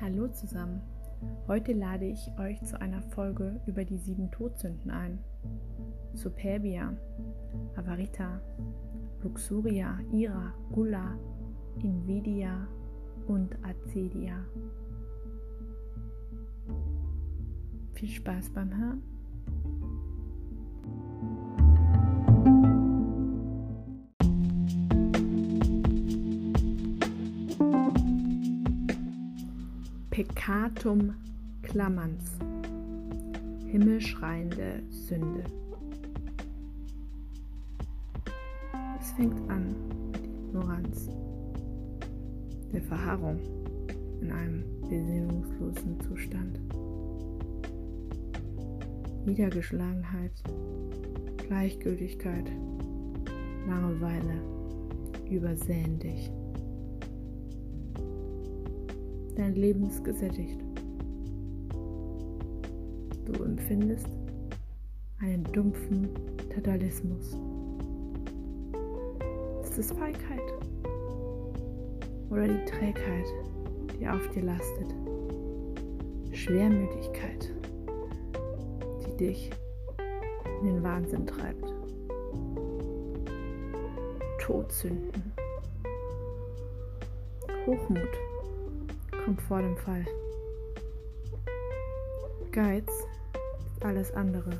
Hallo 0.00 0.28
zusammen. 0.28 0.82
Heute 1.48 1.72
lade 1.72 2.04
ich 2.04 2.30
euch 2.38 2.62
zu 2.62 2.80
einer 2.80 3.02
Folge 3.02 3.60
über 3.66 3.84
die 3.84 3.96
sieben 3.96 4.30
Todsünden 4.30 4.90
ein. 4.90 5.18
Superbia, 6.12 6.94
Avarita, 7.76 8.40
Luxuria, 9.22 9.98
Ira, 10.12 10.52
Gula, 10.72 11.18
Invidia 11.82 12.68
und 13.26 13.56
Acedia. 13.64 14.44
Viel 17.94 18.08
Spaß 18.08 18.50
beim 18.50 18.76
Hören. 18.76 19.02
Peccatum 30.14 31.12
Klammans. 31.62 32.38
Himmelschreiende 33.66 34.80
Sünde. 34.88 35.42
Es 39.00 39.10
fängt 39.10 39.50
an 39.50 39.74
mit 40.12 40.24
Ignoranz, 40.24 41.10
der 42.72 42.82
Verharrung 42.82 43.40
in 44.20 44.30
einem 44.30 44.62
besinnungslosen 44.82 45.98
Zustand. 46.02 46.60
Niedergeschlagenheit, 49.26 50.44
Gleichgültigkeit, 51.38 52.52
Langeweile 53.66 54.40
übersäen 55.28 55.98
dich. 55.98 56.30
Dein 59.36 59.56
Leben 59.56 59.84
ist 59.88 60.04
gesättigt. 60.04 60.60
Du 63.24 63.42
empfindest 63.42 64.06
einen 65.20 65.42
dumpfen 65.52 66.08
Totalismus. 66.54 67.36
Ist 69.64 69.76
es 69.76 69.90
Feigheit 69.90 70.40
oder 72.30 72.46
die 72.46 72.64
Trägheit, 72.64 73.26
die 73.98 74.06
auf 74.06 74.28
dir 74.28 74.44
lastet? 74.44 74.94
Schwermütigkeit, 76.30 77.52
die 79.04 79.16
dich 79.16 79.50
in 80.60 80.66
den 80.66 80.82
Wahnsinn 80.84 81.26
treibt. 81.26 81.74
Todsünden. 84.38 85.32
Hochmut 87.66 88.33
kommt 89.24 89.40
vor 89.40 89.62
dem 89.62 89.76
Fall. 89.76 90.04
Geiz 92.52 92.86
ist 92.88 93.84
alles 93.84 94.12
andere 94.12 94.50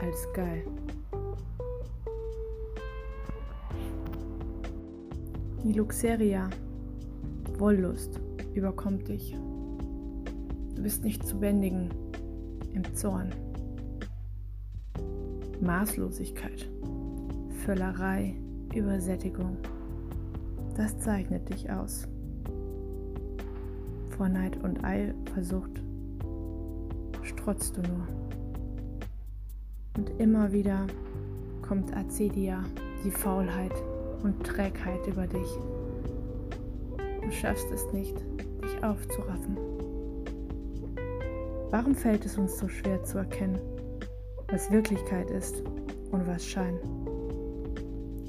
als 0.00 0.28
geil. 0.32 0.64
Die 5.64 5.72
Luxeria, 5.72 6.48
Wollust, 7.58 8.20
überkommt 8.54 9.08
dich. 9.08 9.36
Du 10.74 10.82
bist 10.82 11.02
nicht 11.02 11.26
zu 11.26 11.38
bändigen 11.38 11.88
im 12.74 12.94
Zorn. 12.94 13.34
Maßlosigkeit, 15.60 16.68
Völlerei, 17.64 18.36
Übersättigung, 18.74 19.56
das 20.76 20.98
zeichnet 20.98 21.48
dich 21.48 21.70
aus 21.70 22.08
vor 24.16 24.28
Neid 24.28 24.62
und 24.62 24.84
Eifersucht 24.84 25.82
strotzt 27.22 27.76
du 27.76 27.82
nur. 27.82 28.06
Und 29.96 30.10
immer 30.20 30.52
wieder 30.52 30.86
kommt 31.62 31.96
Acedia, 31.96 32.62
die 33.04 33.10
Faulheit 33.10 33.72
und 34.22 34.44
Trägheit 34.44 35.06
über 35.06 35.26
dich. 35.26 35.48
Du 37.22 37.30
schaffst 37.30 37.70
es 37.72 37.92
nicht, 37.92 38.16
dich 38.62 38.84
aufzuraffen. 38.84 39.56
Warum 41.70 41.94
fällt 41.94 42.24
es 42.24 42.38
uns 42.38 42.58
so 42.58 42.68
schwer 42.68 43.02
zu 43.02 43.18
erkennen, 43.18 43.58
was 44.48 44.70
Wirklichkeit 44.70 45.30
ist 45.30 45.62
und 46.10 46.26
was 46.26 46.46
Schein? 46.46 46.78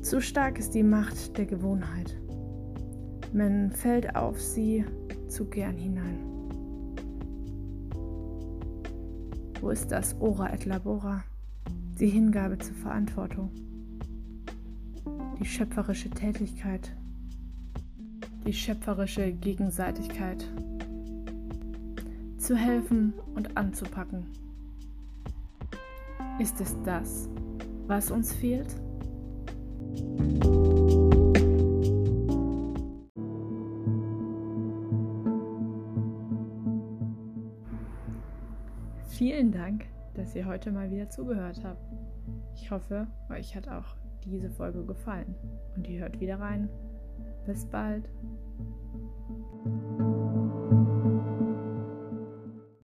Zu 0.01 0.22
stark 0.22 0.57
ist 0.57 0.74
die 0.74 0.84
Macht 0.84 1.38
der 1.38 1.45
Gewohnheit. 1.45 2.18
Man 3.34 3.72
fällt 3.72 4.16
auf 4.16 4.40
sie 4.40 4.85
zu 5.28 5.46
gern 5.46 5.78
hinein. 5.78 6.19
Wo 9.62 9.69
ist 9.69 9.91
das 9.91 10.16
Ora 10.19 10.53
et 10.53 10.66
Labora, 10.66 11.24
die 12.00 12.09
Hingabe 12.09 12.58
zur 12.58 12.75
Verantwortung, 12.75 13.52
die 15.40 15.46
schöpferische 15.46 16.09
Tätigkeit, 16.09 16.96
die 18.46 18.53
schöpferische 18.53 19.31
Gegenseitigkeit, 19.34 20.46
zu 22.38 22.56
helfen 22.56 23.13
und 23.34 23.57
anzupacken? 23.57 24.25
Ist 26.40 26.59
es 26.62 26.75
das, 26.84 27.30
was 27.88 28.12
uns 28.12 28.34
fehlt? 28.34 28.75
Vielen 39.17 39.53
Dank, 39.53 39.85
dass 40.13 40.35
ihr 40.35 40.45
heute 40.45 40.73
mal 40.73 40.91
wieder 40.91 41.09
zugehört 41.09 41.61
habt. 41.63 41.89
Ich 42.53 42.69
hoffe, 42.69 43.07
euch 43.29 43.55
hat 43.55 43.69
auch 43.69 43.95
diese 44.25 44.49
Folge 44.49 44.83
gefallen 44.85 45.35
und 45.77 45.87
ihr 45.87 46.01
hört 46.01 46.19
wieder 46.19 46.37
rein. 46.37 46.67
Bis 47.45 47.65
bald. 47.65 48.09